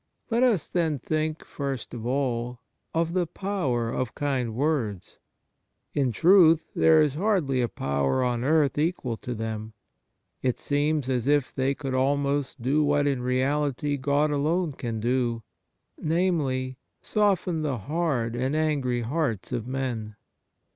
[0.31, 2.59] Let us then think, first of all,
[2.91, 5.19] of the power of kind words.
[5.93, 9.73] In truth, there is hardly a power on earth equal to them.
[10.41, 15.43] It seems as if they could almost do what in reality God alone can do—
[16.01, 20.15] namely, soften the hard and angry hearts of men.